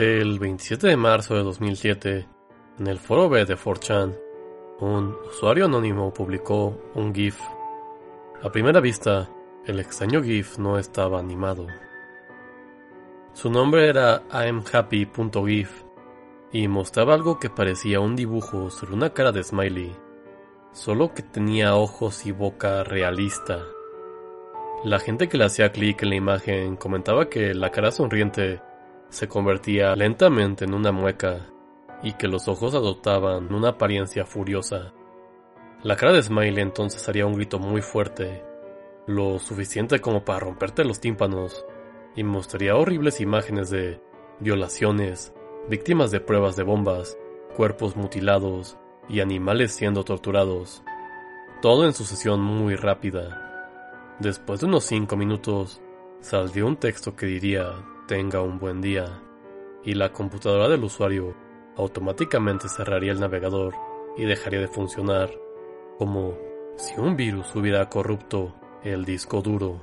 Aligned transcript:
El 0.00 0.40
27 0.40 0.88
de 0.88 0.96
marzo 0.96 1.36
de 1.36 1.44
2007, 1.44 2.26
en 2.80 2.86
el 2.88 2.98
foro 2.98 3.28
B 3.28 3.44
de 3.44 3.56
4chan, 3.56 4.18
un 4.80 5.16
usuario 5.28 5.66
anónimo 5.66 6.12
publicó 6.12 6.76
un 6.96 7.14
GIF. 7.14 7.38
A 8.42 8.50
primera 8.50 8.80
vista, 8.80 9.30
el 9.64 9.78
extraño 9.78 10.20
GIF 10.20 10.58
no 10.58 10.80
estaba 10.80 11.20
animado. 11.20 11.68
Su 13.34 13.50
nombre 13.50 13.88
era 13.88 14.24
I'mHappy.gif 14.32 15.84
y 16.50 16.66
mostraba 16.66 17.14
algo 17.14 17.38
que 17.38 17.48
parecía 17.48 18.00
un 18.00 18.16
dibujo 18.16 18.70
sobre 18.70 18.94
una 18.94 19.10
cara 19.10 19.30
de 19.30 19.44
Smiley, 19.44 19.94
solo 20.72 21.14
que 21.14 21.22
tenía 21.22 21.76
ojos 21.76 22.26
y 22.26 22.32
boca 22.32 22.82
realista. 22.82 23.62
La 24.82 24.98
gente 24.98 25.28
que 25.28 25.38
le 25.38 25.44
hacía 25.44 25.70
clic 25.70 26.02
en 26.02 26.08
la 26.08 26.16
imagen 26.16 26.74
comentaba 26.74 27.28
que 27.30 27.54
la 27.54 27.70
cara 27.70 27.92
sonriente 27.92 28.60
se 29.14 29.28
convertía 29.28 29.94
lentamente 29.94 30.64
en 30.64 30.74
una 30.74 30.90
mueca 30.90 31.46
y 32.02 32.14
que 32.14 32.26
los 32.26 32.48
ojos 32.48 32.74
adoptaban 32.74 33.54
una 33.54 33.70
apariencia 33.70 34.26
furiosa. 34.26 34.92
La 35.84 35.94
cara 35.94 36.12
de 36.12 36.22
Smiley 36.22 36.60
entonces 36.60 37.08
haría 37.08 37.24
un 37.24 37.34
grito 37.34 37.60
muy 37.60 37.80
fuerte, 37.80 38.42
lo 39.06 39.38
suficiente 39.38 40.00
como 40.00 40.24
para 40.24 40.40
romperte 40.40 40.84
los 40.84 40.98
tímpanos, 40.98 41.64
y 42.16 42.24
mostraría 42.24 42.74
horribles 42.74 43.20
imágenes 43.20 43.70
de 43.70 44.00
violaciones, 44.40 45.32
víctimas 45.68 46.10
de 46.10 46.18
pruebas 46.18 46.56
de 46.56 46.64
bombas, 46.64 47.16
cuerpos 47.56 47.94
mutilados 47.96 48.76
y 49.08 49.20
animales 49.20 49.72
siendo 49.72 50.02
torturados. 50.02 50.82
Todo 51.62 51.86
en 51.86 51.92
sucesión 51.92 52.40
muy 52.40 52.74
rápida. 52.74 54.16
Después 54.18 54.60
de 54.60 54.66
unos 54.66 54.84
5 54.86 55.16
minutos, 55.16 55.80
saldría 56.20 56.64
un 56.64 56.76
texto 56.76 57.14
que 57.14 57.26
diría 57.26 57.74
tenga 58.06 58.42
un 58.42 58.58
buen 58.58 58.80
día, 58.80 59.20
y 59.82 59.94
la 59.94 60.12
computadora 60.12 60.68
del 60.68 60.84
usuario 60.84 61.34
automáticamente 61.76 62.68
cerraría 62.68 63.12
el 63.12 63.20
navegador 63.20 63.74
y 64.16 64.24
dejaría 64.24 64.60
de 64.60 64.68
funcionar, 64.68 65.30
como 65.98 66.36
si 66.76 66.98
un 67.00 67.16
virus 67.16 67.54
hubiera 67.54 67.88
corrupto 67.88 68.54
el 68.82 69.04
disco 69.04 69.40
duro. 69.40 69.80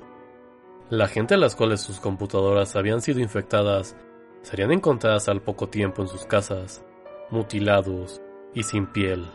La 0.89 1.07
gente 1.07 1.35
a 1.35 1.37
las 1.37 1.55
cuales 1.55 1.81
sus 1.81 1.99
computadoras 1.99 2.75
habían 2.75 3.01
sido 3.01 3.19
infectadas 3.19 3.95
serían 4.41 4.71
encontradas 4.71 5.29
al 5.29 5.41
poco 5.41 5.69
tiempo 5.69 6.01
en 6.01 6.07
sus 6.07 6.25
casas, 6.25 6.83
mutilados 7.29 8.21
y 8.53 8.63
sin 8.63 8.87
piel, 8.87 9.25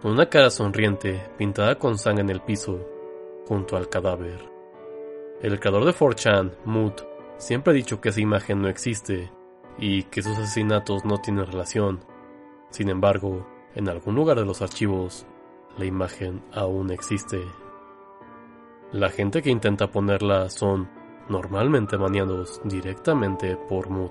con 0.00 0.12
una 0.12 0.28
cara 0.28 0.50
sonriente 0.50 1.30
pintada 1.36 1.76
con 1.78 1.98
sangre 1.98 2.22
en 2.22 2.30
el 2.30 2.40
piso, 2.40 2.78
junto 3.46 3.76
al 3.76 3.88
cadáver. 3.88 4.50
El 5.42 5.58
creador 5.58 5.84
de 5.84 5.92
4chan, 5.92 6.52
Mood, 6.64 6.94
Siempre 7.36 7.72
ha 7.72 7.74
dicho 7.74 8.00
que 8.00 8.10
esa 8.10 8.20
imagen 8.20 8.62
no 8.62 8.68
existe 8.68 9.30
y 9.78 10.04
que 10.04 10.20
esos 10.20 10.38
asesinatos 10.38 11.04
no 11.04 11.18
tienen 11.18 11.46
relación. 11.46 12.00
Sin 12.70 12.88
embargo, 12.88 13.46
en 13.74 13.88
algún 13.88 14.14
lugar 14.14 14.38
de 14.38 14.44
los 14.44 14.62
archivos, 14.62 15.26
la 15.76 15.84
imagen 15.84 16.42
aún 16.52 16.90
existe. 16.90 17.42
La 18.92 19.10
gente 19.10 19.42
que 19.42 19.50
intenta 19.50 19.90
ponerla 19.90 20.48
son 20.48 20.88
normalmente 21.28 21.98
maniados 21.98 22.60
directamente 22.64 23.56
por 23.56 23.90
Mood. 23.90 24.10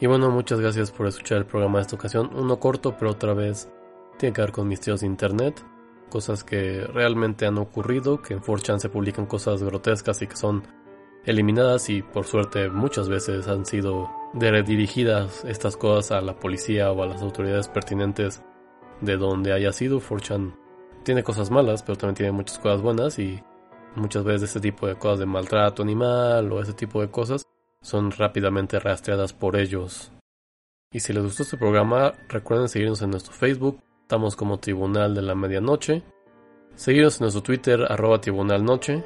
Y 0.00 0.06
bueno, 0.06 0.30
muchas 0.30 0.60
gracias 0.60 0.90
por 0.90 1.06
escuchar 1.06 1.38
el 1.38 1.46
programa 1.46 1.78
de 1.78 1.82
esta 1.82 1.96
ocasión. 1.96 2.30
Uno 2.34 2.58
corto, 2.58 2.96
pero 2.98 3.10
otra 3.10 3.34
vez 3.34 3.70
tiene 4.18 4.32
que 4.32 4.42
ver 4.42 4.52
con 4.52 4.68
mis 4.68 4.80
tíos 4.80 5.00
de 5.00 5.06
internet 5.06 5.62
cosas 6.08 6.44
que 6.44 6.80
realmente 6.92 7.46
han 7.46 7.58
ocurrido, 7.58 8.22
que 8.22 8.34
en 8.34 8.40
4chan 8.40 8.78
se 8.78 8.88
publican 8.88 9.26
cosas 9.26 9.62
grotescas 9.62 10.22
y 10.22 10.26
que 10.26 10.36
son 10.36 10.62
eliminadas 11.24 11.90
y 11.90 12.02
por 12.02 12.24
suerte 12.24 12.70
muchas 12.70 13.08
veces 13.08 13.48
han 13.48 13.66
sido 13.66 14.08
redirigidas 14.34 15.44
estas 15.44 15.76
cosas 15.76 16.12
a 16.12 16.20
la 16.20 16.38
policía 16.38 16.92
o 16.92 17.02
a 17.02 17.06
las 17.06 17.22
autoridades 17.22 17.68
pertinentes 17.68 18.42
de 19.00 19.16
donde 19.16 19.52
haya 19.52 19.72
sido. 19.72 20.00
4chan 20.00 20.56
tiene 21.02 21.22
cosas 21.22 21.50
malas, 21.50 21.82
pero 21.82 21.98
también 21.98 22.16
tiene 22.16 22.32
muchas 22.32 22.58
cosas 22.58 22.80
buenas 22.80 23.18
y 23.18 23.42
muchas 23.96 24.24
veces 24.24 24.50
este 24.50 24.60
tipo 24.60 24.86
de 24.86 24.96
cosas 24.96 25.20
de 25.20 25.26
maltrato 25.26 25.82
animal 25.82 26.52
o 26.52 26.60
ese 26.60 26.72
tipo 26.72 27.00
de 27.00 27.10
cosas 27.10 27.44
son 27.82 28.10
rápidamente 28.10 28.78
rastreadas 28.78 29.32
por 29.32 29.56
ellos. 29.56 30.12
Y 30.92 31.00
si 31.00 31.12
les 31.12 31.24
gustó 31.24 31.42
este 31.42 31.56
programa, 31.56 32.12
recuerden 32.28 32.68
seguirnos 32.68 33.02
en 33.02 33.10
nuestro 33.10 33.32
Facebook, 33.32 33.80
Estamos 34.06 34.36
como 34.36 34.60
Tribunal 34.60 35.16
de 35.16 35.22
la 35.22 35.34
Medianoche. 35.34 36.00
Seguiros 36.76 37.16
en 37.16 37.24
nuestro 37.24 37.42
Twitter, 37.42 37.84
arroba 37.90 38.20
Tribunal 38.20 38.64
Noche. 38.64 39.02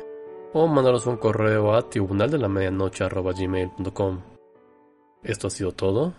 O 0.53 0.67
mandaros 0.67 1.07
un 1.07 1.17
correo 1.17 1.73
a 1.73 1.89
tribunaldelamedianoche 1.89 3.05
arroba 3.05 3.33
gmail.com. 3.33 4.21
Esto 5.23 5.47
ha 5.47 5.51
sido 5.51 5.73
todo. 5.73 6.13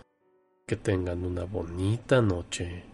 Que 0.66 0.74
tengan 0.74 1.24
una 1.24 1.44
bonita 1.44 2.20
noche. 2.20 2.91